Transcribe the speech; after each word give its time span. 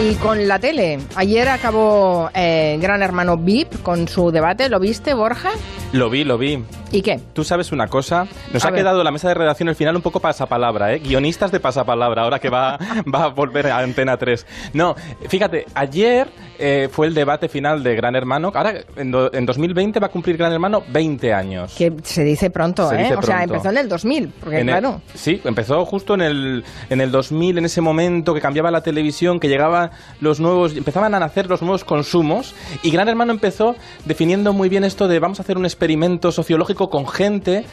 Y 0.00 0.14
con 0.14 0.46
la 0.46 0.60
tele. 0.60 1.00
Ayer 1.16 1.48
acabó 1.48 2.30
eh, 2.32 2.78
Gran 2.80 3.02
Hermano 3.02 3.36
VIP 3.36 3.82
con 3.82 4.06
su 4.06 4.30
debate. 4.30 4.68
¿Lo 4.68 4.78
viste, 4.78 5.12
Borja? 5.12 5.50
Lo 5.92 6.10
vi, 6.10 6.22
lo 6.24 6.36
vi. 6.36 6.62
¿Y 6.92 7.00
qué? 7.00 7.18
Tú 7.32 7.44
sabes 7.44 7.72
una 7.72 7.86
cosa, 7.86 8.26
nos 8.52 8.62
A 8.64 8.68
ha 8.68 8.70
ver. 8.70 8.80
quedado 8.80 9.02
la 9.02 9.10
mesa 9.10 9.28
de 9.28 9.34
redacción 9.34 9.70
al 9.70 9.74
final 9.74 9.96
un 9.96 10.02
poco 10.02 10.20
pasapalabra, 10.20 10.92
¿eh? 10.94 10.98
Guionistas 10.98 11.50
de 11.50 11.60
pasapalabra, 11.60 12.22
ahora 12.22 12.38
que 12.38 12.50
va, 12.50 12.78
va 13.14 13.24
a 13.24 13.28
volver 13.28 13.68
a 13.68 13.78
Antena 13.78 14.16
3. 14.18 14.46
No, 14.74 14.94
fíjate, 15.28 15.64
ayer 15.74 16.28
eh, 16.58 16.88
fue 16.92 17.06
el 17.06 17.14
debate 17.14 17.48
final 17.48 17.82
de 17.82 17.94
Gran 17.94 18.16
Hermano. 18.16 18.52
Ahora, 18.54 18.74
en, 18.96 19.10
do- 19.10 19.32
en 19.32 19.46
2020 19.46 19.98
va 20.00 20.08
a 20.08 20.10
cumplir 20.10 20.36
Gran 20.36 20.52
Hermano 20.52 20.82
20 20.90 21.32
años. 21.32 21.74
Que 21.76 21.92
se 22.02 22.22
dice 22.22 22.50
pronto, 22.50 22.86
Se 22.90 22.94
¿eh? 22.96 23.02
dice 23.04 23.14
o 23.14 23.22
sea, 23.22 23.42
empezó 23.44 23.70
en 23.70 23.78
el 23.78 23.88
2000. 23.88 24.28
Porque, 24.40 24.58
En 24.60 24.68
el- 24.68 24.78
claro. 24.78 25.00
sí, 25.14 25.40
empezó 25.44 25.84
justo 25.86 26.14
en 26.14 26.20
el, 26.20 26.64
en 26.90 27.00
el 27.00 27.10
2000, 27.10 27.58
en 27.58 27.64
ese 27.64 27.80
momento 27.80 28.34
que 28.34 28.40
cambiaba 28.42 28.70
la 28.70 28.82
televisión, 28.82 29.40
que 29.40 29.48
llegaban 29.48 29.90
los 30.20 30.38
nuevos, 30.38 30.76
empezaban 30.76 31.14
a 31.14 31.18
nacer 31.18 31.46
los 31.48 31.62
nuevos 31.62 31.84
consumos, 31.84 32.54
y 32.82 32.90
Gran 32.90 33.08
Hermano 33.08 33.32
empezó 33.32 33.74
definiendo 34.04 34.52
muy 34.52 34.68
bien 34.68 34.84
esto 34.84 35.08
de 35.08 35.18
vamos 35.18 35.38
a 35.40 35.42
hacer 35.42 35.56
un 35.56 35.64
experimento 35.78 36.32
sociológico 36.32 36.90
con 36.90 37.06
gente 37.06 37.64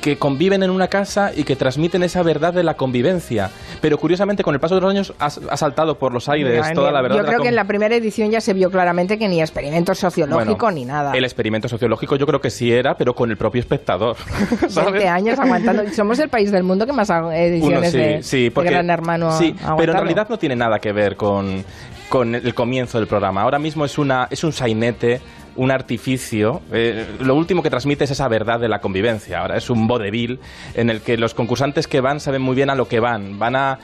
que 0.00 0.16
conviven 0.16 0.62
en 0.62 0.70
una 0.70 0.88
casa 0.88 1.30
y 1.36 1.44
que 1.44 1.56
transmiten 1.56 2.02
esa 2.02 2.22
verdad 2.22 2.54
de 2.54 2.62
la 2.62 2.72
convivencia. 2.72 3.50
Pero 3.82 3.98
curiosamente, 3.98 4.42
con 4.42 4.54
el 4.54 4.60
paso 4.60 4.76
de 4.76 4.80
los 4.80 4.90
años, 4.90 5.12
ha, 5.18 5.26
ha 5.26 5.56
saltado 5.58 5.98
por 5.98 6.14
los 6.14 6.26
aires 6.30 6.54
Ya, 6.66 6.72
toda 6.72 6.88
ni- 6.88 6.94
la 6.94 7.02
verdad. 7.02 7.16
Yo 7.18 7.22
de 7.22 7.26
la 7.26 7.28
creo 7.34 7.42
que 7.42 7.48
en 7.50 7.54
la 7.54 7.64
primera 7.64 7.94
edición 7.94 8.30
ya 8.30 8.40
se 8.40 8.54
vio 8.54 8.70
claramente 8.70 9.18
que 9.18 9.28
ni 9.28 9.42
experimento 9.42 9.94
sociológico 9.94 10.56
Bueno, 10.66 10.70
ni 10.74 10.84
nada. 10.86 11.12
El 11.12 11.24
experimento 11.24 11.68
sociológico 11.68 12.16
yo 12.16 12.26
creo 12.26 12.40
que 12.40 12.48
sí 12.48 12.72
era, 12.72 12.96
pero 12.96 13.14
con 13.14 13.30
el 13.30 13.36
propio 13.36 13.60
espectador. 13.60 14.16
20 14.74 15.06
años 15.06 15.38
aguantando. 15.38 15.82
Somos 15.92 16.18
el 16.18 16.30
país 16.30 16.50
del 16.50 16.62
mundo 16.62 16.86
que 16.86 16.94
más 16.94 17.10
ha- 17.10 17.36
ediciones 17.36 17.92
sí, 17.92 17.98
de, 17.98 18.22
sí, 18.22 18.44
de 18.44 18.50
porque- 18.52 18.70
Gran 18.70 18.88
Hermano 18.88 19.28
ha 19.28 19.36
Sí, 19.38 19.54
pero 19.76 19.92
en 19.92 19.98
realidad 19.98 20.28
no 20.30 20.38
tiene 20.38 20.56
nada 20.56 20.78
que 20.78 20.92
ver 20.92 21.16
con, 21.16 21.62
con 22.08 22.34
el 22.34 22.54
comienzo 22.54 22.96
del 22.98 23.06
programa. 23.06 23.42
Ahora 23.42 23.58
mismo 23.58 23.84
es, 23.84 23.98
una, 23.98 24.28
es 24.30 24.44
un 24.44 24.52
sainete, 24.54 25.20
un 25.60 25.70
artificio. 25.70 26.62
eh, 26.72 27.04
lo 27.20 27.34
último 27.34 27.62
que 27.62 27.68
transmite 27.68 28.04
es 28.04 28.10
esa 28.10 28.28
verdad 28.28 28.58
de 28.58 28.66
la 28.66 28.80
convivencia. 28.80 29.40
Ahora 29.40 29.58
es 29.58 29.68
un 29.68 29.86
vodevil 29.86 30.40
en 30.74 30.88
el 30.88 31.02
que 31.02 31.18
los 31.18 31.34
concursantes 31.34 31.86
que 31.86 32.00
van 32.00 32.18
saben 32.18 32.40
muy 32.40 32.56
bien 32.56 32.70
a 32.70 32.74
lo 32.74 32.88
que 32.88 32.98
van. 32.98 33.38
Van 33.38 33.54
a, 33.56 33.78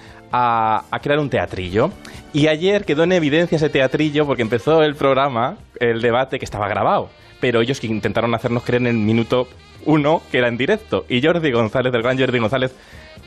crear 1.02 1.18
un 1.18 1.28
teatrillo. 1.28 1.90
Y 2.32 2.46
ayer 2.46 2.86
quedó 2.86 3.04
en 3.04 3.12
evidencia 3.12 3.56
ese 3.56 3.68
teatrillo 3.68 4.24
porque 4.24 4.40
empezó 4.40 4.82
el 4.82 4.94
programa, 4.94 5.58
el 5.78 6.00
debate 6.00 6.38
que 6.38 6.46
estaba 6.46 6.66
grabado. 6.66 7.10
Pero 7.40 7.60
ellos 7.60 7.78
que 7.78 7.88
intentaron 7.88 8.34
hacernos 8.34 8.62
creer 8.62 8.80
en 8.80 8.88
el 8.88 8.94
minuto 8.94 9.46
uno 9.84 10.22
que 10.30 10.38
era 10.38 10.48
en 10.48 10.56
directo. 10.56 11.04
Y 11.10 11.22
Jordi 11.22 11.52
González, 11.52 11.92
el 11.92 12.02
gran 12.02 12.18
Jordi 12.18 12.38
González, 12.38 12.74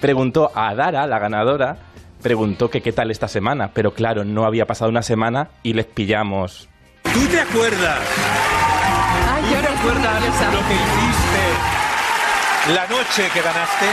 preguntó 0.02 0.52
a 0.56 0.74
Dara, 0.74 1.06
la 1.06 1.20
ganadora, 1.20 1.78
preguntó 2.24 2.72
que 2.72 2.82
qué 2.82 2.94
tal 2.94 3.12
esta 3.12 3.28
semana. 3.28 3.70
Pero 3.76 3.94
claro, 3.94 4.26
no 4.26 4.46
había 4.46 4.66
pasado 4.66 4.90
una 4.90 5.04
semana 5.04 5.50
y 5.62 5.74
les 5.74 5.86
pillamos. 5.86 6.68
¿Tú 7.14 7.28
te 7.28 7.40
acuerdas? 7.42 8.00
¿Tú 9.42 9.56
te 9.56 9.68
acuerdas 9.68 10.22
lo 10.22 10.60
que 10.68 10.74
hiciste 10.76 11.44
la 12.74 12.88
noche 12.88 13.30
que 13.34 13.42
ganaste? 13.42 13.86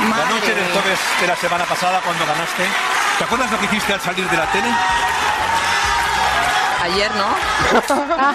La 0.00 0.24
noche 0.28 0.54
del 0.54 0.64
jueves 0.72 0.98
de 1.20 1.26
la 1.26 1.36
semana 1.36 1.64
pasada 1.64 2.00
cuando 2.04 2.26
ganaste. 2.26 2.64
¿Te 3.18 3.24
acuerdas 3.24 3.50
lo 3.52 3.58
que 3.58 3.66
hiciste 3.66 3.92
al 3.92 4.00
salir 4.00 4.28
de 4.28 4.36
la 4.36 4.46
tele? 4.46 4.68
Ayer 6.82 7.10
no. 7.16 8.34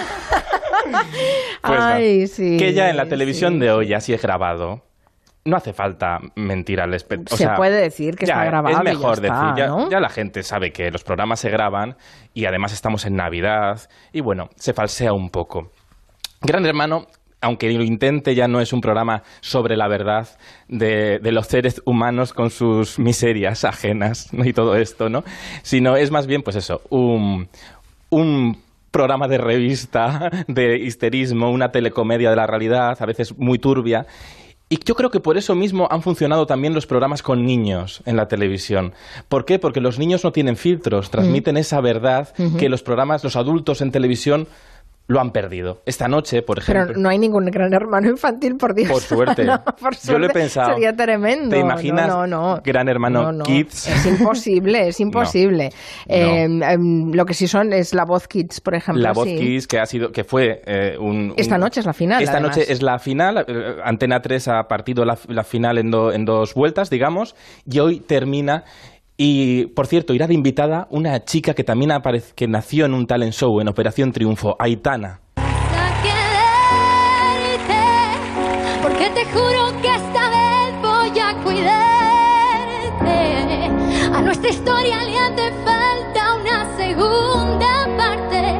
Pues 1.62 1.78
no. 1.78 1.84
Ay, 1.84 2.26
sí. 2.26 2.56
que 2.56 2.72
ya 2.72 2.88
en 2.88 2.96
la 2.96 3.06
televisión 3.06 3.54
sí. 3.54 3.58
de 3.60 3.70
hoy 3.70 3.92
así 3.92 4.14
es 4.14 4.22
grabado. 4.22 4.82
No 5.44 5.56
hace 5.56 5.72
falta 5.72 6.18
mentir 6.36 6.80
al 6.80 6.92
espectador. 6.92 7.38
Se 7.38 7.48
puede 7.56 7.80
decir 7.80 8.16
que 8.16 8.26
está 8.26 8.44
grabado 8.44 8.68
Es 8.68 8.82
y 8.82 8.84
ya 8.84 8.92
mejor 8.92 9.14
está, 9.14 9.22
decir, 9.22 9.54
ya, 9.56 9.66
¿no? 9.68 9.90
ya 9.90 10.00
la 10.00 10.10
gente 10.10 10.42
sabe 10.42 10.70
que 10.70 10.90
los 10.90 11.02
programas 11.02 11.40
se 11.40 11.48
graban 11.48 11.96
y 12.34 12.44
además 12.44 12.72
estamos 12.72 13.06
en 13.06 13.16
Navidad 13.16 13.80
y 14.12 14.20
bueno, 14.20 14.50
se 14.56 14.74
falsea 14.74 15.14
un 15.14 15.30
poco. 15.30 15.70
Gran 16.42 16.66
Hermano, 16.66 17.06
aunque 17.40 17.72
lo 17.72 17.82
intente, 17.82 18.34
ya 18.34 18.48
no 18.48 18.60
es 18.60 18.72
un 18.72 18.80
programa 18.80 19.22
sobre 19.40 19.76
la 19.76 19.88
verdad 19.88 20.28
de, 20.68 21.18
de 21.20 21.32
los 21.32 21.46
seres 21.46 21.80
humanos 21.86 22.32
con 22.32 22.50
sus 22.50 22.98
miserias 22.98 23.64
ajenas 23.64 24.32
¿no? 24.32 24.44
y 24.44 24.52
todo 24.52 24.76
esto, 24.76 25.08
¿no? 25.08 25.24
Sino 25.62 25.96
es 25.96 26.10
más 26.10 26.26
bien, 26.26 26.42
pues 26.42 26.56
eso, 26.56 26.82
un, 26.90 27.48
un 28.10 28.58
programa 28.90 29.28
de 29.28 29.38
revista, 29.38 30.30
de 30.48 30.78
histerismo, 30.78 31.50
una 31.50 31.70
telecomedia 31.70 32.30
de 32.30 32.36
la 32.36 32.46
realidad, 32.46 32.96
a 33.00 33.06
veces 33.06 33.36
muy 33.38 33.58
turbia. 33.58 34.06
Y 34.72 34.78
yo 34.84 34.94
creo 34.94 35.10
que 35.10 35.18
por 35.18 35.36
eso 35.36 35.56
mismo 35.56 35.88
han 35.90 36.00
funcionado 36.00 36.46
también 36.46 36.74
los 36.74 36.86
programas 36.86 37.24
con 37.24 37.44
niños 37.44 38.02
en 38.06 38.16
la 38.16 38.28
televisión. 38.28 38.92
¿Por 39.28 39.44
qué? 39.44 39.58
Porque 39.58 39.80
los 39.80 39.98
niños 39.98 40.22
no 40.22 40.30
tienen 40.30 40.56
filtros, 40.56 41.10
transmiten 41.10 41.56
esa 41.56 41.80
verdad 41.80 42.32
que 42.56 42.68
los 42.68 42.80
programas, 42.80 43.24
los 43.24 43.34
adultos 43.34 43.80
en 43.80 43.90
televisión 43.90 44.46
lo 45.10 45.20
han 45.20 45.32
perdido. 45.32 45.82
Esta 45.86 46.06
noche, 46.06 46.42
por 46.42 46.58
ejemplo. 46.60 46.86
Pero 46.86 47.00
no 47.00 47.08
hay 47.08 47.18
ningún 47.18 47.44
gran 47.46 47.74
hermano 47.74 48.08
infantil, 48.08 48.54
por 48.56 48.74
Dios. 48.74 48.88
Por 48.88 49.00
suerte. 49.00 49.44
No, 49.50 49.64
por 49.64 49.96
Yo 49.96 50.18
lo 50.20 50.26
he 50.26 50.30
pensado. 50.30 50.74
Sería 50.74 50.92
tremendo. 50.92 51.50
¿Te 51.50 51.58
imaginas 51.58 52.06
No, 52.06 52.26
no, 52.28 52.54
no. 52.54 52.60
Gran 52.64 52.88
Hermano 52.88 53.24
No, 53.24 53.32
no. 53.32 53.44
Kids? 53.44 53.88
Es 53.88 54.06
imposible, 54.06 54.86
es 54.88 55.00
imposible. 55.06 55.70
No. 56.08 56.14
Eh, 56.14 56.44
em, 56.44 57.10
lo 57.12 57.24
que 57.26 57.34
sí 57.34 57.48
son 57.48 57.72
es 57.72 57.92
la 57.92 58.04
voz 58.04 58.28
Kids, 58.28 58.60
por 58.60 58.76
ejemplo. 58.76 59.02
La 59.02 59.12
voz 59.12 59.26
sí. 59.26 59.36
Kids, 59.36 59.66
que 59.66 59.80
ha 59.80 59.86
sido, 59.86 60.12
que 60.12 60.22
fue 60.22 60.62
eh, 60.64 60.96
un, 60.96 61.30
un- 61.30 61.34
Esta 61.36 61.58
noche 61.58 61.80
es 61.80 61.86
la 61.86 61.92
final, 61.92 62.22
Esta 62.22 62.36
además. 62.38 62.56
noche 62.56 62.72
es 62.72 62.80
la 62.80 62.98
final. 63.00 63.44
eh, 63.48 63.76
Antena 63.84 64.20
3 64.20 64.46
ha 64.46 64.62
partido 64.68 65.04
la, 65.04 65.18
la 65.26 65.42
final 65.42 65.78
en, 65.78 65.90
do- 65.90 66.12
en 66.12 66.24
dos 66.24 66.54
vueltas, 66.54 66.88
digamos, 66.88 67.34
y 67.68 67.80
hoy 67.80 67.98
termina. 67.98 68.62
Y, 69.22 69.66
por 69.66 69.86
cierto, 69.86 70.14
irá 70.14 70.26
de 70.26 70.32
invitada 70.32 70.88
una 70.88 71.26
chica 71.26 71.52
que 71.52 71.62
también 71.62 71.92
aparece, 71.92 72.32
que 72.34 72.48
nació 72.48 72.86
en 72.86 72.94
un 72.94 73.06
talent 73.06 73.34
show, 73.34 73.60
en 73.60 73.68
Operación 73.68 74.12
Triunfo, 74.12 74.56
Aitana. 74.58 75.20
a 84.10 84.22
nuestra 84.22 84.48
historia 84.48 85.04
le 85.04 85.18
hace 85.18 85.52
falta 85.66 86.36
una 86.36 86.64
parte, 87.98 88.58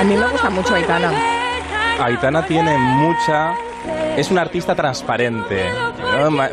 A 0.00 0.04
mí 0.04 0.16
me 0.16 0.26
gusta 0.28 0.50
mucho 0.50 0.74
Aitana. 0.74 1.10
Aitana 2.00 2.44
tiene 2.46 2.76
mucha... 2.78 3.54
Es 4.16 4.30
una 4.30 4.42
artista 4.42 4.74
transparente. 4.74 5.64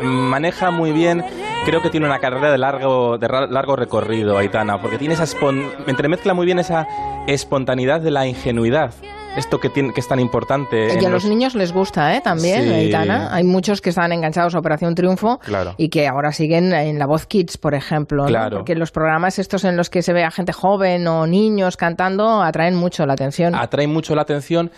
maneja 0.02 0.70
muy 0.70 0.92
bien... 0.92 1.24
Creo 1.64 1.80
que 1.80 1.88
tiene 1.88 2.04
una 2.04 2.18
carrera 2.18 2.52
de 2.52 2.58
largo, 2.58 3.16
de 3.16 3.26
largo 3.26 3.74
recorrido, 3.74 4.36
Aitana, 4.36 4.80
porque 4.82 4.98
tiene 4.98 5.14
esa... 5.14 5.24
espon- 5.24 5.70
entremezcla 5.86 6.34
muy 6.34 6.44
bien 6.44 6.58
esa 6.58 6.86
espontaneidad 7.26 8.00
de 8.02 8.10
la 8.10 8.26
ingenuidad. 8.26 8.92
Esto 9.36 9.58
que, 9.58 9.68
tiene, 9.68 9.92
que 9.92 10.00
es 10.00 10.06
tan 10.06 10.20
importante. 10.20 10.92
en 10.92 11.02
Y 11.02 11.06
a 11.06 11.08
los 11.08 11.24
niños 11.24 11.56
les 11.56 11.72
gusta, 11.72 12.14
¿eh? 12.16 12.20
También, 12.20 12.62
Sí. 12.64 12.94
Hay 12.94 13.42
muchos 13.42 13.80
que 13.80 13.90
están 13.90 14.12
enganchados 14.12 14.54
a 14.54 14.58
Operación 14.58 14.94
Triunfo 14.94 15.38
Claro. 15.38 15.74
y 15.76 15.88
que 15.88 16.06
ahora 16.06 16.30
siguen 16.30 16.72
en 16.72 16.98
La 17.00 17.06
Voz 17.06 17.26
Kids, 17.26 17.58
por 17.58 17.74
ejemplo. 17.74 18.22
¿no? 18.22 18.28
Claro. 18.28 18.58
Porque 18.58 18.76
los 18.76 18.92
programas 18.92 19.38
estos 19.40 19.64
en 19.64 19.76
los 19.76 19.90
que 19.90 20.02
se 20.02 20.12
ve 20.12 20.22
a 20.22 20.30
gente 20.30 20.52
joven 20.52 21.06
o 21.08 21.26
niños 21.26 21.76
cantando 21.76 22.42
atraen 22.42 22.76
mucho 22.76 23.06
la 23.06 23.14
atención. 23.14 23.54
atrae 23.56 23.88
mucho 23.88 24.14
la 24.14 24.22
atención. 24.22 24.70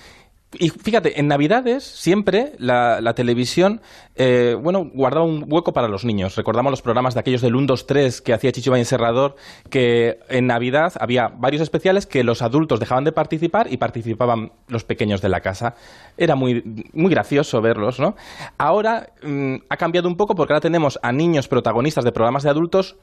Y 0.52 0.70
fíjate, 0.70 1.18
en 1.18 1.26
Navidades 1.26 1.82
siempre 1.82 2.52
la, 2.58 3.12
televisión, 3.14 3.80
eh, 4.14 4.56
bueno, 4.60 4.88
guardaba 4.94 5.26
un 5.26 5.44
hueco 5.48 5.72
para 5.72 5.88
los 5.88 6.04
niños. 6.04 6.36
Recordamos 6.36 6.70
los 6.70 6.82
programas 6.82 7.14
de 7.14 7.20
aquellos 7.20 7.42
del 7.42 7.56
1, 7.56 7.66
2, 7.66 7.86
3 7.86 8.20
que 8.22 8.32
hacía 8.32 8.52
Chicho 8.52 8.70
Valle 8.70 8.84
Serrador, 8.84 9.34
que 9.70 10.20
en 10.28 10.46
Navidad 10.46 10.92
había 11.00 11.28
varios 11.28 11.62
especiales 11.62 12.06
que 12.06 12.22
los 12.22 12.42
adultos 12.42 12.78
dejaban 12.78 13.04
de 13.04 13.12
participar 13.12 13.72
y 13.72 13.76
participaban 13.76 14.52
los 14.68 14.84
pequeños 14.84 15.20
de 15.20 15.28
la 15.28 15.40
casa. 15.40 15.74
Era 16.16 16.36
muy, 16.36 16.62
muy 16.92 17.10
gracioso 17.10 17.60
verlos, 17.60 17.98
¿no? 17.98 18.14
Ahora 18.56 19.10
mm, 19.22 19.56
ha 19.68 19.76
cambiado 19.76 20.08
un 20.08 20.16
poco 20.16 20.36
porque 20.36 20.52
ahora 20.52 20.60
tenemos 20.60 20.98
a 21.02 21.12
niños 21.12 21.48
protagonistas 21.48 22.04
de 22.04 22.12
programas 22.12 22.44
de 22.44 22.50
adultos 22.50 22.96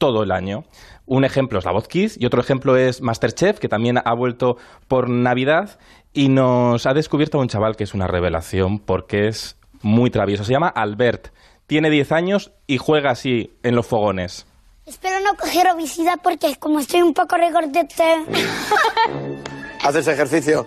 todo 0.00 0.22
el 0.22 0.32
año. 0.32 0.64
Un 1.04 1.24
ejemplo 1.24 1.58
es 1.58 1.66
La 1.66 1.72
Voz 1.72 1.86
Kids 1.86 2.16
y 2.18 2.24
otro 2.24 2.40
ejemplo 2.40 2.76
es 2.76 3.02
Masterchef, 3.02 3.58
que 3.58 3.68
también 3.68 3.98
ha 4.02 4.14
vuelto 4.14 4.56
por 4.88 5.10
Navidad 5.10 5.78
y 6.12 6.28
nos 6.28 6.86
ha 6.86 6.94
descubierto 6.94 7.38
a 7.38 7.42
un 7.42 7.48
chaval 7.48 7.76
que 7.76 7.84
es 7.84 7.94
una 7.94 8.06
revelación 8.06 8.78
porque 8.78 9.28
es 9.28 9.56
muy 9.82 10.10
travieso. 10.10 10.44
Se 10.44 10.52
llama 10.52 10.68
Albert, 10.68 11.28
tiene 11.66 11.90
10 11.90 12.12
años 12.12 12.52
y 12.66 12.78
juega 12.78 13.10
así 13.10 13.56
en 13.62 13.76
los 13.76 13.86
fogones. 13.86 14.46
Espero 14.86 15.20
no 15.20 15.36
coger 15.36 15.68
obesidad 15.70 16.18
porque 16.22 16.56
como 16.56 16.80
estoy 16.80 17.02
un 17.02 17.14
poco 17.14 17.36
regordete, 17.36 18.24
¿Haces 19.82 20.08
ejercicio? 20.08 20.66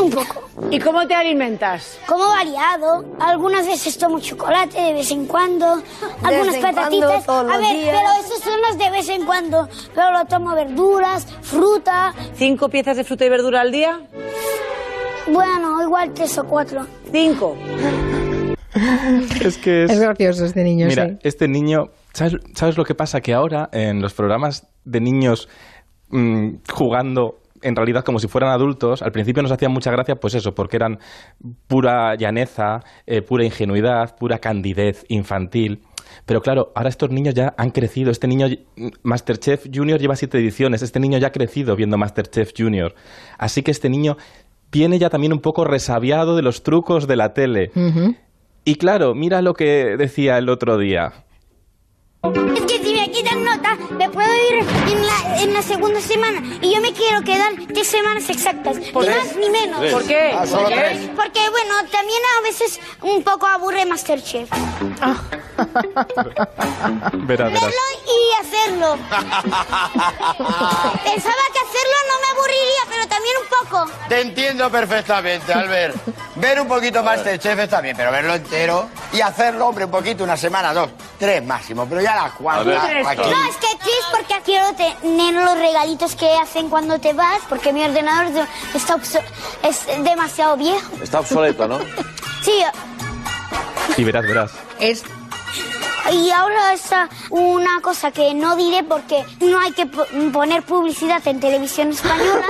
Un 0.00 0.10
poco. 0.10 0.48
¿Y 0.70 0.78
cómo 0.78 1.06
te 1.06 1.14
alimentas? 1.14 1.98
Como 2.06 2.28
variado, 2.28 3.04
algunas 3.20 3.66
veces 3.66 3.96
tomo 3.98 4.20
chocolate 4.20 4.80
de 4.80 4.92
vez 4.94 5.10
en 5.10 5.26
cuando, 5.26 5.66
algunas 6.22 6.54
en 6.54 6.60
cuando, 6.60 6.80
patatitas. 6.80 7.28
A 7.28 7.42
ver, 7.42 7.76
días. 7.76 7.96
pero 7.96 8.08
esos 8.26 8.40
son 8.42 8.60
los 8.60 8.78
de 8.78 8.90
vez 8.90 9.08
en 9.08 9.24
cuando. 9.24 9.68
Pero 9.94 10.12
lo 10.12 10.24
tomo 10.26 10.54
verduras, 10.54 11.26
fruta. 11.42 12.12
¿Cinco 12.34 12.68
piezas 12.68 12.96
de 12.96 13.04
fruta 13.04 13.24
y 13.24 13.28
verdura 13.28 13.60
al 13.60 13.72
día? 13.72 14.00
Bueno, 15.30 15.82
igual 15.82 16.12
tres 16.14 16.36
o 16.38 16.44
cuatro. 16.44 16.86
Cinco. 17.12 17.56
Es 19.42 19.58
que 19.58 19.84
Es 19.84 19.98
gracioso 19.98 20.44
este 20.44 20.62
niño, 20.62 20.86
Mira, 20.86 21.08
sí. 21.08 21.18
este 21.22 21.48
niño, 21.48 21.90
¿sabes, 22.12 22.34
sabes 22.54 22.76
lo 22.76 22.84
que 22.84 22.94
pasa? 22.94 23.20
Que 23.20 23.34
ahora 23.34 23.68
en 23.72 24.00
los 24.00 24.14
programas 24.14 24.66
de 24.84 25.00
niños 25.00 25.48
mm, 26.10 26.48
jugando 26.70 27.40
en 27.62 27.76
realidad 27.76 28.04
como 28.04 28.18
si 28.18 28.28
fueran 28.28 28.50
adultos, 28.50 29.02
al 29.02 29.12
principio 29.12 29.42
nos 29.42 29.52
hacían 29.52 29.72
mucha 29.72 29.90
gracia, 29.90 30.16
pues 30.16 30.34
eso, 30.34 30.54
porque 30.54 30.76
eran 30.76 30.98
pura 31.66 32.14
llaneza, 32.16 32.80
eh, 33.06 33.22
pura 33.22 33.44
ingenuidad, 33.44 34.16
pura 34.16 34.38
candidez 34.38 35.04
infantil. 35.08 35.82
Pero 36.24 36.40
claro, 36.40 36.72
ahora 36.74 36.88
estos 36.88 37.10
niños 37.10 37.34
ya 37.34 37.54
han 37.56 37.70
crecido. 37.70 38.10
Este 38.10 38.26
niño, 38.26 38.46
Masterchef 39.02 39.66
Junior, 39.72 40.00
lleva 40.00 40.16
siete 40.16 40.38
ediciones. 40.38 40.82
Este 40.82 41.00
niño 41.00 41.18
ya 41.18 41.28
ha 41.28 41.32
crecido 41.32 41.76
viendo 41.76 41.98
Masterchef 41.98 42.52
Junior. 42.56 42.94
Así 43.38 43.62
que 43.62 43.70
este 43.70 43.88
niño 43.88 44.16
viene 44.70 44.98
ya 44.98 45.10
también 45.10 45.32
un 45.32 45.40
poco 45.40 45.64
resabiado 45.64 46.36
de 46.36 46.42
los 46.42 46.62
trucos 46.62 47.06
de 47.06 47.16
la 47.16 47.32
tele. 47.34 47.70
Y 48.64 48.74
claro, 48.76 49.14
mira 49.14 49.42
lo 49.42 49.54
que 49.54 49.96
decía 49.96 50.38
el 50.38 50.48
otro 50.48 50.76
día. 50.78 51.24
Es 52.22 52.62
que 52.62 52.84
si 52.84 52.94
me 52.94 53.10
quitan 53.10 53.44
nota, 53.44 53.76
me 53.96 54.10
puedo 54.10 54.28
ir 54.28 54.64
en 54.92 55.06
la, 55.06 55.37
en 55.58 55.68
la 55.68 55.74
segunda 55.74 56.00
semana. 56.00 56.40
Y 56.62 56.74
yo 56.74 56.80
me 56.80 56.92
quiero 56.92 57.22
quedar 57.22 57.52
tres 57.72 57.88
semanas 57.88 58.28
exactas. 58.28 58.76
Ni 58.76 58.92
más 58.92 59.36
ni 59.36 59.50
menos. 59.50 59.92
¿Por 59.92 60.04
qué? 60.06 60.32
Ah, 60.36 60.46
solo 60.46 60.62
¿Por 60.62 60.72
qué? 60.72 60.78
tres. 60.78 61.10
Porque, 61.16 61.50
bueno, 61.50 61.74
también 61.90 62.20
a 62.38 62.42
veces 62.42 62.80
un 63.02 63.22
poco 63.22 63.46
aburre 63.46 63.84
Masterchef. 63.84 64.48
Verás, 67.12 67.52
verás. 67.52 67.62
Verlo 67.62 67.86
y 68.06 68.32
hacerlo. 68.40 68.96
Pensaba 71.04 71.44
que 71.52 71.60
hacerlo 71.66 71.98
no 72.06 72.14
me 72.20 72.28
aburriría, 72.32 72.82
pero 72.88 73.08
también 73.08 73.34
un 73.42 73.48
poco. 73.48 73.90
Te 74.08 74.20
entiendo 74.20 74.70
perfectamente, 74.70 75.52
Albert. 75.52 75.96
Ver 76.36 76.60
un 76.60 76.68
poquito 76.68 77.02
Masterchef 77.02 77.58
está 77.58 77.80
bien, 77.80 77.96
pero 77.96 78.12
verlo 78.12 78.34
entero 78.34 78.88
y 79.12 79.20
hacerlo, 79.20 79.66
hombre, 79.66 79.86
un 79.86 79.90
poquito, 79.90 80.22
una 80.22 80.36
semana, 80.36 80.72
dos, 80.72 80.90
tres 81.18 81.44
máximo, 81.44 81.86
pero 81.88 82.00
ya 82.00 82.14
las 82.14 82.32
cuatro. 82.34 82.72
Aquí. 82.78 83.22
No, 83.28 83.48
es 83.48 83.56
que 83.56 83.76
tres 83.82 84.04
porque 84.12 84.40
quiero 84.44 84.72
tener 84.74 85.34
los 85.48 85.58
regalitos 85.58 86.14
que 86.16 86.28
hacen 86.36 86.68
cuando 86.68 86.98
te 86.98 87.12
vas, 87.12 87.40
porque 87.48 87.72
mi 87.72 87.82
ordenador 87.84 88.32
de- 88.32 88.44
está 88.74 88.96
es 89.62 89.86
demasiado 90.04 90.56
viejo. 90.56 90.80
Está 91.02 91.20
obsoleto, 91.20 91.66
¿no? 91.68 91.78
Sí, 92.42 92.52
Y 93.96 94.04
verás, 94.04 94.22
verás. 94.24 94.52
Es 94.78 95.02
y 96.10 96.30
ahora 96.30 96.72
está 96.72 97.06
una 97.28 97.82
cosa 97.82 98.10
que 98.12 98.32
no 98.32 98.56
diré 98.56 98.82
porque 98.82 99.24
no 99.40 99.58
hay 99.60 99.72
que 99.72 99.84
po- 99.84 100.06
poner 100.32 100.62
publicidad 100.62 101.20
en 101.28 101.38
televisión 101.38 101.90
española, 101.90 102.46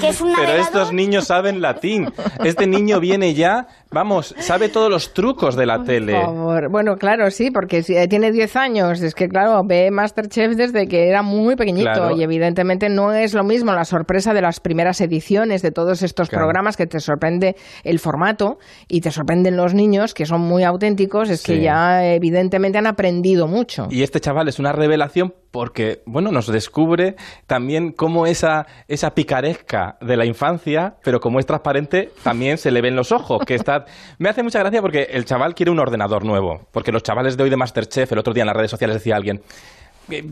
que 0.00 0.08
es 0.08 0.20
un 0.20 0.28
Pero 0.34 0.42
navegador. 0.48 0.58
estos 0.66 0.92
niños 0.92 1.26
saben 1.28 1.60
latín. 1.60 2.12
Este 2.42 2.66
niño 2.66 2.98
viene 2.98 3.34
ya, 3.34 3.68
vamos, 3.90 4.34
sabe 4.38 4.68
todos 4.68 4.90
los 4.90 5.12
trucos 5.14 5.56
de 5.56 5.66
la 5.66 5.82
tele. 5.82 6.14
Por 6.14 6.24
favor. 6.24 6.70
Bueno, 6.70 6.96
claro, 6.96 7.30
sí, 7.30 7.50
porque 7.50 7.82
si 7.82 7.96
eh, 7.96 8.06
tiene 8.08 8.30
10 8.32 8.56
años, 8.56 9.00
es 9.02 9.14
que 9.14 9.28
claro, 9.28 9.62
ve 9.64 9.90
Masterchef 9.90 10.54
desde 10.56 10.86
que 10.86 11.08
era 11.08 11.22
muy 11.22 11.56
pequeñito 11.56 11.90
Claro. 11.92 12.16
y 12.16 12.22
evidentemente 12.22 12.88
no 12.88 13.12
es 13.12 13.34
lo 13.34 13.44
mismo 13.44 13.72
la 13.72 13.84
sorpresa 13.84 14.32
de 14.34 14.42
las 14.42 14.60
primeras 14.60 15.00
ediciones 15.00 15.62
de 15.62 15.72
todos 15.72 16.02
estos 16.02 16.28
Claro. 16.28 16.44
programas 16.46 16.76
que 16.76 16.86
te 16.86 17.00
sorprende 17.00 17.56
el 17.84 17.98
formato 17.98 18.58
y 18.88 19.00
te 19.00 19.10
sorprenden 19.10 19.56
los 19.56 19.74
niños 19.74 20.14
que 20.14 20.26
son 20.26 20.40
muy 20.40 20.62
auténticos, 20.64 21.30
es 21.30 21.42
que 21.42 21.60
ya 21.60 22.04
evidentemente 22.14 22.78
han 22.78 22.86
aprendido 22.86 23.46
mucho. 23.48 23.86
Y 23.90 24.02
este 24.02 24.20
chaval 24.20 24.48
es 24.48 24.58
una 24.58 24.72
revelación 24.72 25.34
porque, 25.50 26.02
bueno, 26.06 26.30
nos 26.30 26.46
descubre 26.46 27.16
también 27.46 27.92
cómo 27.92 28.26
esa, 28.26 28.66
esa 28.88 29.14
picaresca 29.14 29.96
de 30.00 30.16
la 30.16 30.24
infancia, 30.24 30.94
pero 31.02 31.20
como 31.20 31.40
es 31.40 31.46
transparente, 31.46 32.10
también 32.22 32.58
se 32.58 32.70
le 32.70 32.80
ven 32.80 32.96
los 32.96 33.12
ojos. 33.12 33.42
Que 33.44 33.54
está... 33.54 33.84
Me 34.18 34.28
hace 34.28 34.42
mucha 34.42 34.60
gracia 34.60 34.80
porque 34.80 35.08
el 35.10 35.24
chaval 35.24 35.54
quiere 35.54 35.70
un 35.70 35.80
ordenador 35.80 36.24
nuevo. 36.24 36.60
Porque 36.70 36.92
los 36.92 37.02
chavales 37.02 37.36
de 37.36 37.42
hoy 37.42 37.50
de 37.50 37.56
Masterchef, 37.56 38.12
el 38.12 38.18
otro 38.18 38.32
día 38.32 38.42
en 38.42 38.48
las 38.48 38.56
redes 38.56 38.70
sociales 38.70 38.96
decía 38.96 39.16
alguien, 39.16 39.42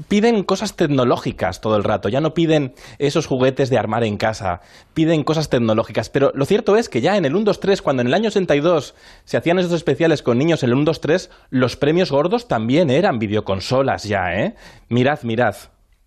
piden 0.09 0.43
cosas 0.43 0.77
tecnológicas 0.77 1.61
todo 1.61 1.77
el 1.77 1.85
rato, 1.85 2.09
ya 2.09 2.21
no 2.21 2.35
piden 2.35 2.75
esos 2.99 3.27
juguetes 3.27 3.71
de 3.71 3.79
armar 3.79 4.05
en 4.05 4.17
casa, 4.17 4.61
piden 4.95 5.25
cosas 5.25 5.49
tecnológicas. 5.49 6.11
Pero 6.11 6.33
lo 6.35 6.45
cierto 6.45 6.77
es 6.77 6.89
que 6.89 7.01
ya 7.01 7.17
en 7.17 7.25
el 7.25 7.35
1, 7.35 7.45
2, 7.45 7.61
3, 7.61 7.83
cuando 7.83 8.03
en 8.03 8.09
el 8.09 8.15
año 8.15 8.29
82 8.29 8.95
se 9.25 9.37
hacían 9.37 9.59
esos 9.59 9.73
especiales 9.73 10.23
con 10.23 10.39
niños 10.39 10.63
en 10.63 10.71
el 10.71 10.75
1, 10.77 10.85
2, 10.85 11.01
3, 11.01 11.31
los 11.51 11.77
premios 11.77 12.11
gordos 12.11 12.49
también 12.49 12.91
eran 12.91 13.19
videoconsolas 13.19 14.05
ya, 14.05 14.35
¿eh? 14.35 14.55
Mirad, 14.89 15.23
mirad. 15.23 15.57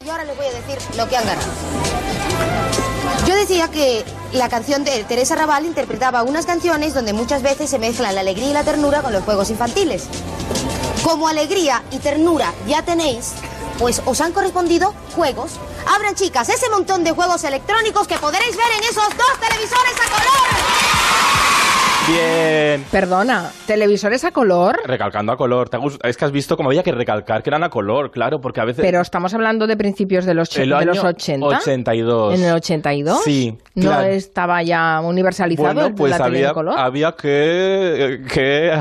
Y 0.05 0.09
ahora 0.09 0.25
les 0.25 0.35
voy 0.35 0.45
a 0.45 0.51
decir 0.51 0.97
lo 0.97 1.07
que 1.07 1.17
han 1.17 1.25
ganado. 1.25 1.47
Yo 3.27 3.35
decía 3.35 3.67
que 3.67 4.03
la 4.33 4.49
canción 4.49 4.83
de 4.83 5.03
Teresa 5.03 5.35
Raval 5.35 5.65
interpretaba 5.65 6.23
unas 6.23 6.47
canciones 6.47 6.93
donde 6.95 7.13
muchas 7.13 7.43
veces 7.43 7.69
se 7.69 7.77
mezclan 7.77 8.15
la 8.15 8.21
alegría 8.21 8.49
y 8.49 8.53
la 8.53 8.63
ternura 8.63 9.01
con 9.01 9.13
los 9.13 9.23
juegos 9.23 9.51
infantiles. 9.51 10.07
Como 11.03 11.27
alegría 11.27 11.83
y 11.91 11.99
ternura 11.99 12.53
ya 12.67 12.83
tenéis, 12.83 13.33
pues 13.81 14.01
os 14.05 14.21
han 14.21 14.31
correspondido 14.31 14.93
juegos. 15.15 15.59
Abran 15.93 16.15
chicas 16.15 16.47
ese 16.49 16.69
montón 16.69 17.03
de 17.03 17.11
juegos 17.11 17.43
electrónicos 17.43 18.07
que 18.07 18.15
podréis 18.17 18.55
ver 18.55 18.67
en 18.77 18.83
esos 18.83 19.09
dos 19.17 19.39
televisores 19.39 19.93
a 19.95 20.09
color. 20.09 20.51
Bien. 22.07 22.83
Perdona, 22.91 23.51
televisores 23.67 24.23
a 24.25 24.31
color, 24.31 24.79
Recalcando 24.85 25.31
a 25.31 25.37
color. 25.37 25.69
¿Te 25.69 25.77
ha 25.77 25.79
gust- 25.79 25.99
Es 26.03 26.17
que 26.17 26.25
has 26.25 26.31
visto 26.31 26.57
cómo 26.57 26.69
había 26.69 26.81
que 26.83 26.91
recalcar 26.91 27.43
que 27.43 27.49
eran 27.51 27.63
a 27.63 27.69
color, 27.69 28.09
claro, 28.11 28.41
porque 28.41 28.59
a 28.59 28.65
veces... 28.65 28.81
pero 28.83 29.01
estamos 29.01 29.33
hablando 29.35 29.67
de 29.67 29.77
principios 29.77 30.25
de 30.25 30.33
los, 30.33 30.55
El 30.57 30.69
de 30.69 30.85
los 30.85 30.97
año 30.99 31.09
80. 31.09 31.45
82. 31.45 32.33
¿En 32.39 32.43
el 32.43 32.53
82? 32.55 33.21
Sí, 33.23 33.57
¿No 33.75 33.81
claro. 33.91 34.07
estaba 34.07 34.63
ya 34.63 34.99
universalizado 35.01 35.73
Bueno, 35.73 35.95
pues 35.95 36.11
la 36.11 36.17
tele 36.17 36.37
había, 36.37 36.47
de 36.49 36.53
color? 36.53 36.77
había 36.79 37.11
que, 37.13 38.21
que... 38.33 38.79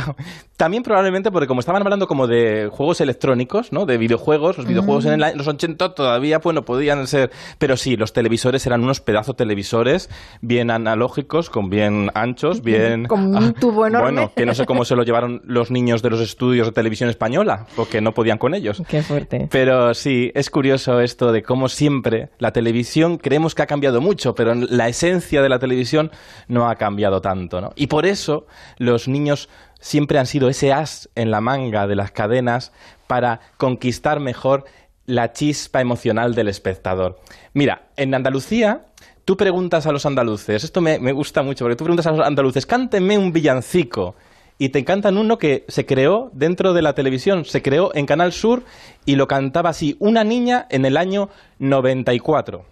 También 0.61 0.83
probablemente 0.83 1.31
porque 1.31 1.47
como 1.47 1.61
estaban 1.61 1.81
hablando 1.81 2.07
como 2.07 2.27
de 2.27 2.69
juegos 2.71 3.01
electrónicos, 3.01 3.73
¿no? 3.73 3.87
De 3.87 3.97
videojuegos, 3.97 4.59
los 4.59 4.67
videojuegos 4.67 5.07
en 5.07 5.23
el- 5.23 5.39
los 5.39 5.47
80 5.49 5.95
todavía, 5.95 6.37
bueno, 6.41 6.67
podían 6.67 7.07
ser... 7.07 7.31
Pero 7.57 7.79
sí, 7.79 7.97
los 7.97 8.13
televisores 8.13 8.67
eran 8.67 8.83
unos 8.85 9.01
pedazos 9.01 9.37
televisores 9.37 10.11
bien 10.43 10.71
analógicos, 10.71 11.49
con 11.49 11.71
bien 11.71 12.11
anchos, 12.13 12.61
bien... 12.61 13.07
Con 13.07 13.35
un 13.35 13.55
tubo 13.55 13.87
enorme. 13.87 14.11
Bueno, 14.13 14.33
que 14.37 14.45
no 14.45 14.55
sé 14.55 14.67
cómo 14.67 14.85
se 14.85 14.97
lo 14.97 15.03
llevaron 15.03 15.41
los 15.47 15.71
niños 15.71 16.03
de 16.03 16.11
los 16.11 16.21
estudios 16.21 16.67
de 16.67 16.73
televisión 16.73 17.09
española, 17.09 17.65
porque 17.75 18.03
no 18.03 18.13
podían 18.13 18.37
con 18.37 18.53
ellos. 18.53 18.83
Qué 18.87 19.03
fuerte. 19.03 19.49
Pero 19.51 19.95
sí, 19.95 20.31
es 20.35 20.51
curioso 20.51 21.01
esto 21.01 21.33
de 21.33 21.43
cómo 21.43 21.71
siempre 21.71 22.29
la 22.39 22.53
televisión 22.53 23.17
creemos 23.17 23.55
que 23.55 23.63
ha 23.63 23.67
cambiado 23.67 24.03
mucho, 24.03 24.35
pero 24.35 24.55
la 24.55 24.89
esencia 24.89 25.41
de 25.41 25.49
la 25.49 25.59
televisión 25.59 26.11
no 26.49 26.69
ha 26.69 26.75
cambiado 26.75 27.23
tanto, 27.23 27.63
¿no? 27.63 27.71
Y 27.77 27.87
por 27.87 28.05
eso 28.05 28.47
los 28.77 29.09
niños 29.09 29.49
siempre 29.81 30.19
han 30.19 30.27
sido 30.27 30.49
ese 30.49 30.73
as 30.73 31.09
en 31.15 31.31
la 31.31 31.41
manga 31.41 31.87
de 31.87 31.97
las 31.97 32.13
cadenas 32.13 32.73
para 33.07 33.41
conquistar 33.57 34.21
mejor 34.21 34.65
la 35.07 35.33
chispa 35.33 35.81
emocional 35.81 36.35
del 36.35 36.49
espectador. 36.49 37.19
Mira, 37.53 37.89
en 37.97 38.15
Andalucía 38.15 38.87
tú 39.25 39.37
preguntas 39.37 39.87
a 39.87 39.93
los 39.93 40.07
andaluces, 40.07 40.65
esto 40.65 40.81
me, 40.81 40.99
me 40.99 41.13
gusta 41.13 41.43
mucho, 41.43 41.65
porque 41.65 41.77
tú 41.77 41.85
preguntas 41.85 42.07
a 42.07 42.13
los 42.13 42.27
andaluces, 42.27 42.67
cántenme 42.67 43.19
un 43.19 43.33
villancico. 43.33 44.15
Y 44.59 44.69
te 44.69 44.85
cantan 44.85 45.17
uno 45.17 45.39
que 45.39 45.65
se 45.69 45.87
creó 45.87 46.31
dentro 46.35 46.75
de 46.75 46.83
la 46.83 46.95
televisión, 46.95 47.47
se 47.47 47.63
creó 47.63 47.95
en 47.95 48.05
Canal 48.05 48.33
Sur 48.33 48.63
y 49.07 49.17
lo 49.17 49.27
cantaba 49.27 49.71
así 49.71 49.97
una 50.01 50.23
niña 50.23 50.67
en 50.69 50.85
el 50.85 50.99
año 50.99 51.31
94. 51.61 52.67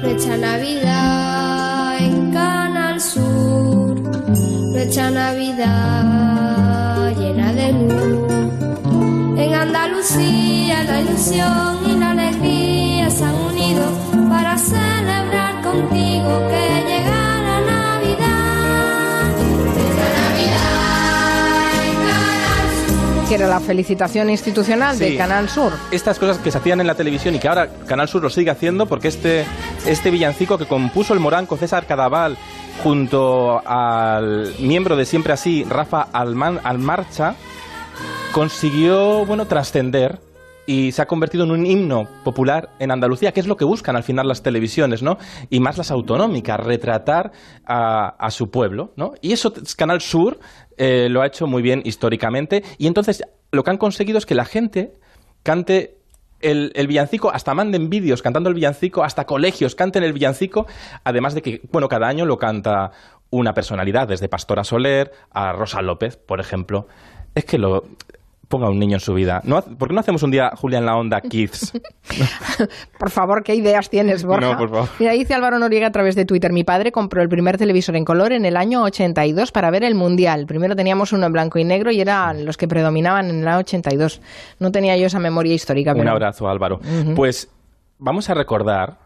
Nuestra 0.00 0.36
Navidad 0.36 1.49
nuestra 4.84 5.10
Navidad 5.10 6.04
llena 7.18 7.52
de 7.52 7.72
luz. 7.72 8.32
En 9.38 9.54
Andalucía 9.54 10.84
la 10.84 11.00
ilusión 11.02 11.78
y 11.86 11.98
la 11.98 12.10
alegría 12.12 13.10
se 13.10 13.24
han 13.24 13.34
unido 13.34 13.82
para 14.30 14.56
celebrar 14.56 15.60
contigo 15.62 16.48
que 16.48 16.84
llega 16.88 17.40
la 17.42 17.60
Navidad. 17.60 19.36
Navidad 20.16 21.84
en 21.84 21.96
Canal 22.08 22.70
Sur. 22.88 23.28
Que 23.28 23.34
era 23.34 23.48
la 23.48 23.60
felicitación 23.60 24.30
institucional 24.30 24.96
Sí. 24.96 25.04
de 25.04 25.16
Canal 25.18 25.48
Sur. 25.50 25.72
Estas 25.90 26.18
cosas 26.18 26.38
que 26.38 26.50
se 26.50 26.56
hacían 26.56 26.80
en 26.80 26.86
la 26.86 26.94
televisión 26.94 27.34
y 27.34 27.38
que 27.38 27.48
ahora 27.48 27.68
Canal 27.86 28.08
Sur 28.08 28.22
lo 28.22 28.30
sigue 28.30 28.50
haciendo 28.50 28.86
porque 28.86 29.08
este, 29.08 29.44
este 29.86 30.10
villancico 30.10 30.58
que 30.58 30.66
compuso 30.66 31.14
el 31.14 31.20
moranco 31.20 31.56
César 31.56 31.86
Cadaval 31.86 32.36
junto 32.82 33.60
al 33.66 34.54
miembro 34.60 34.96
de 34.96 35.04
Siempre 35.04 35.32
Así, 35.32 35.64
Rafa 35.64 36.02
Alman, 36.12 36.60
Almarcha, 36.62 37.34
consiguió, 38.32 39.24
bueno, 39.26 39.46
trascender 39.46 40.20
y 40.66 40.92
se 40.92 41.02
ha 41.02 41.06
convertido 41.06 41.44
en 41.44 41.50
un 41.50 41.66
himno 41.66 42.04
popular 42.22 42.70
en 42.78 42.90
Andalucía, 42.90 43.32
que 43.32 43.40
es 43.40 43.46
lo 43.46 43.56
que 43.56 43.64
buscan 43.64 43.96
al 43.96 44.04
final 44.04 44.28
las 44.28 44.42
televisiones, 44.42 45.02
¿no? 45.02 45.16
Y 45.48 45.58
más 45.60 45.76
las 45.76 45.90
autonómicas, 45.90 46.60
retratar 46.60 47.32
a, 47.66 48.30
su 48.30 48.50
pueblo, 48.50 48.92
¿no? 48.96 49.12
Y 49.20 49.32
eso 49.32 49.52
Canal 49.76 50.00
Sur 50.00 50.38
eh, 50.76 51.08
lo 51.10 51.22
ha 51.22 51.26
hecho 51.26 51.46
muy 51.46 51.62
bien 51.62 51.82
históricamente 51.84 52.62
y 52.78 52.86
entonces 52.86 53.22
lo 53.50 53.64
que 53.64 53.70
han 53.70 53.78
conseguido 53.78 54.18
es 54.18 54.26
que 54.26 54.34
la 54.34 54.44
gente 54.44 54.92
cante 55.42 55.99
el, 56.40 56.72
el 56.74 56.86
villancico, 56.86 57.30
hasta 57.30 57.54
manden 57.54 57.90
vídeos 57.90 58.22
cantando 58.22 58.48
el 58.48 58.54
villancico, 58.54 59.04
hasta 59.04 59.26
colegios 59.26 59.74
canten 59.74 60.02
el 60.02 60.12
villancico, 60.12 60.66
además 61.04 61.34
de 61.34 61.42
que, 61.42 61.60
bueno, 61.70 61.88
cada 61.88 62.08
año 62.08 62.26
lo 62.26 62.38
canta 62.38 62.92
una 63.30 63.54
personalidad, 63.54 64.08
desde 64.08 64.28
Pastora 64.28 64.64
Soler 64.64 65.12
a 65.30 65.52
Rosa 65.52 65.82
López, 65.82 66.16
por 66.16 66.40
ejemplo. 66.40 66.88
Es 67.34 67.44
que 67.44 67.58
lo 67.58 67.84
ponga 68.50 68.68
un 68.68 68.80
niño 68.80 68.96
en 68.96 69.00
su 69.00 69.14
vida. 69.14 69.40
¿No, 69.44 69.62
¿Por 69.62 69.88
qué 69.88 69.94
no 69.94 70.00
hacemos 70.00 70.24
un 70.24 70.32
día, 70.32 70.50
Julia, 70.56 70.80
en 70.80 70.84
la 70.84 70.96
onda 70.96 71.20
Kids? 71.20 71.72
por 72.98 73.10
favor, 73.10 73.44
¿qué 73.44 73.54
ideas 73.54 73.88
tienes, 73.88 74.24
Borja? 74.24 74.52
No, 74.52 74.58
por 74.58 74.68
favor. 74.68 74.88
Mira, 74.98 75.12
dice 75.12 75.34
Álvaro 75.34 75.58
Noriega 75.60 75.86
a 75.86 75.92
través 75.92 76.16
de 76.16 76.24
Twitter, 76.24 76.52
mi 76.52 76.64
padre 76.64 76.90
compró 76.90 77.22
el 77.22 77.28
primer 77.28 77.56
televisor 77.56 77.94
en 77.94 78.04
color 78.04 78.32
en 78.32 78.44
el 78.44 78.56
año 78.56 78.82
82 78.82 79.52
para 79.52 79.70
ver 79.70 79.84
el 79.84 79.94
Mundial. 79.94 80.46
Primero 80.46 80.74
teníamos 80.74 81.12
uno 81.12 81.26
en 81.26 81.32
blanco 81.32 81.60
y 81.60 81.64
negro 81.64 81.92
y 81.92 82.00
eran 82.00 82.44
los 82.44 82.56
que 82.56 82.66
predominaban 82.66 83.30
en 83.30 83.40
el 83.40 83.48
año 83.48 83.58
82. 83.58 84.20
No 84.58 84.72
tenía 84.72 84.96
yo 84.96 85.06
esa 85.06 85.20
memoria 85.20 85.54
histórica. 85.54 85.94
Un 85.94 86.08
abrazo, 86.08 86.48
Álvaro. 86.48 86.80
Pues 87.14 87.48
vamos 87.98 88.28
a 88.30 88.34
recordar, 88.34 88.98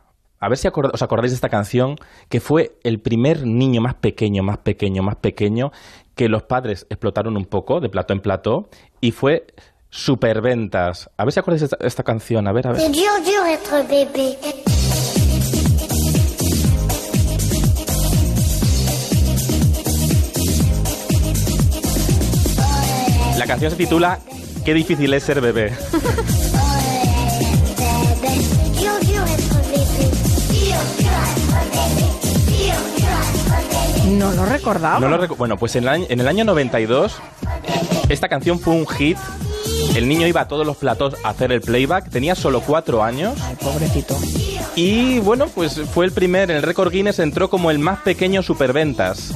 a 0.44 0.48
ver 0.48 0.58
si 0.58 0.68
acord- 0.68 0.90
os 0.92 1.02
acordáis 1.02 1.32
de 1.32 1.36
esta 1.36 1.48
canción, 1.48 1.96
que 2.28 2.40
fue 2.40 2.76
el 2.84 3.00
primer 3.00 3.46
niño 3.46 3.80
más 3.80 3.94
pequeño, 3.94 4.42
más 4.42 4.58
pequeño, 4.58 5.02
más 5.02 5.16
pequeño, 5.16 5.72
que 6.14 6.28
los 6.28 6.42
padres 6.42 6.86
explotaron 6.90 7.36
un 7.36 7.46
poco 7.46 7.80
de 7.80 7.88
plato 7.88 8.12
en 8.12 8.20
plato 8.20 8.68
y 9.00 9.12
fue 9.12 9.46
superventas. 9.90 11.08
A 11.16 11.24
ver 11.24 11.32
si 11.32 11.40
acordáis 11.40 11.62
de 11.62 11.66
esta, 11.66 11.78
esta 11.80 12.02
canción, 12.02 12.46
a 12.46 12.52
ver, 12.52 12.66
a 12.66 12.72
ver. 12.72 12.82
La 23.38 23.46
canción 23.46 23.70
se 23.70 23.76
titula 23.76 24.20
Qué 24.64 24.74
difícil 24.74 25.12
es 25.14 25.22
ser 25.22 25.40
bebé. 25.40 25.72
No 34.18 34.32
lo 34.32 34.46
recordaba. 34.46 35.00
No 35.00 35.08
lo 35.08 35.18
recu- 35.20 35.36
bueno, 35.36 35.56
pues 35.56 35.74
en 35.76 35.84
el, 35.84 35.88
año, 35.88 36.06
en 36.08 36.20
el 36.20 36.28
año 36.28 36.44
92 36.44 37.16
esta 38.08 38.28
canción 38.28 38.58
fue 38.58 38.74
un 38.74 38.86
hit. 38.86 39.18
El 39.96 40.08
niño 40.08 40.26
iba 40.26 40.42
a 40.42 40.48
todos 40.48 40.66
los 40.66 40.76
platos 40.76 41.14
a 41.24 41.30
hacer 41.30 41.52
el 41.52 41.60
playback. 41.60 42.10
Tenía 42.10 42.34
solo 42.34 42.60
cuatro 42.60 43.02
años. 43.02 43.34
Ay, 43.42 43.56
pobrecito. 43.56 44.16
Y 44.76 45.20
bueno, 45.20 45.46
pues 45.54 45.80
fue 45.92 46.04
el 46.04 46.12
primer, 46.12 46.50
en 46.50 46.56
el 46.58 46.62
récord 46.62 46.90
Guinness 46.92 47.18
entró 47.20 47.48
como 47.48 47.70
el 47.70 47.78
más 47.78 48.00
pequeño 48.00 48.42
superventas. 48.42 49.30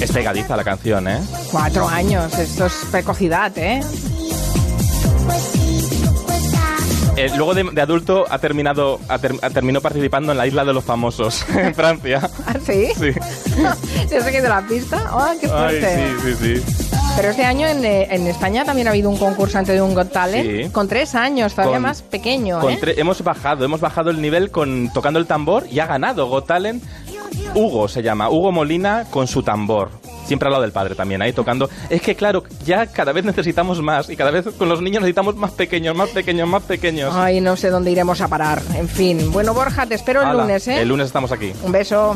Es 0.00 0.12
pegadiza 0.12 0.56
la 0.56 0.62
canción, 0.64 1.08
¿eh? 1.08 1.18
Cuatro 1.50 1.88
años, 1.88 2.38
esto 2.38 2.66
es 2.66 2.72
precocidad, 2.90 3.56
¿eh? 3.58 3.80
Eh, 7.18 7.30
luego 7.36 7.52
de, 7.54 7.64
de 7.64 7.80
adulto 7.80 8.26
ha 8.30 8.38
terminado, 8.38 9.00
ha 9.08 9.18
ter- 9.18 9.34
ha- 9.42 9.50
terminó 9.50 9.80
participando 9.80 10.30
en 10.32 10.38
la 10.38 10.46
isla 10.46 10.64
de 10.64 10.72
los 10.72 10.84
famosos 10.84 11.44
en 11.54 11.74
Francia. 11.74 12.20
¿Ah, 12.46 12.54
sí? 12.64 12.88
Sí. 12.96 13.10
¿Ya 14.10 14.20
se 14.22 14.30
de 14.40 14.48
la 14.48 14.62
pista? 14.62 15.02
¡Ay, 15.12 15.38
qué 15.40 15.46
Ay, 15.46 15.52
fuerte! 15.80 16.12
sí, 16.22 16.34
sí, 16.36 16.62
sí. 16.62 16.74
Pero 17.16 17.30
este 17.30 17.44
año 17.44 17.66
en, 17.66 17.84
eh, 17.84 18.06
en 18.10 18.28
España 18.28 18.64
también 18.64 18.86
ha 18.86 18.90
habido 18.90 19.10
un 19.10 19.16
concursante 19.16 19.72
de 19.72 19.82
un 19.82 19.92
Got 19.94 20.12
Talent 20.12 20.66
Sí. 20.66 20.70
con 20.70 20.86
tres 20.86 21.16
años, 21.16 21.52
todavía 21.54 21.74
Con- 21.76 21.82
más 21.82 22.02
pequeño, 22.02 22.60
Con 22.60 22.72
¿eh? 22.74 22.80
hemos 22.96 23.20
bajado, 23.24 23.64
hemos 23.64 23.80
bajado 23.80 24.10
el 24.10 24.20
nivel 24.22 24.52
con 24.52 24.92
tocando 24.92 25.18
el 25.18 25.26
tambor 25.26 25.64
y 25.68 25.80
ha 25.80 25.86
ganado 25.86 26.28
Got 26.28 26.46
Talent. 26.46 26.84
Hugo 27.54 27.88
se 27.88 28.02
llama, 28.02 28.30
Hugo 28.30 28.52
Molina 28.52 29.06
con 29.10 29.26
su 29.26 29.42
tambor. 29.42 29.90
Siempre 30.28 30.46
al 30.46 30.52
lado 30.52 30.62
del 30.62 30.72
padre 30.72 30.94
también, 30.94 31.22
ahí 31.22 31.32
tocando. 31.32 31.70
Es 31.88 32.02
que 32.02 32.14
claro, 32.14 32.44
ya 32.66 32.86
cada 32.86 33.12
vez 33.12 33.24
necesitamos 33.24 33.80
más 33.80 34.10
y 34.10 34.16
cada 34.16 34.30
vez 34.30 34.46
con 34.58 34.68
los 34.68 34.82
niños 34.82 35.00
necesitamos 35.00 35.36
más 35.36 35.52
pequeños, 35.52 35.96
más 35.96 36.10
pequeños, 36.10 36.46
más 36.46 36.62
pequeños. 36.64 37.14
Ay, 37.16 37.40
no 37.40 37.56
sé 37.56 37.70
dónde 37.70 37.90
iremos 37.90 38.20
a 38.20 38.28
parar. 38.28 38.60
En 38.74 38.88
fin. 38.88 39.32
Bueno, 39.32 39.54
Borja, 39.54 39.86
te 39.86 39.94
espero 39.94 40.22
el 40.22 40.36
lunes, 40.36 40.68
¿eh? 40.68 40.82
El 40.82 40.88
lunes 40.88 41.06
estamos 41.06 41.32
aquí. 41.32 41.52
Un 41.62 41.72
beso. 41.72 42.14